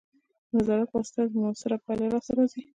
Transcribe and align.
د 0.49 0.51
نظارت 0.55 0.87
په 0.89 0.95
واسطه 0.99 1.21
مؤثره 1.43 1.77
پایله 1.85 2.05
لاسته 2.13 2.31
راځي. 2.37 2.61